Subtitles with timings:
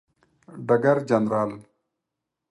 [0.67, 1.51] ډګر جنرال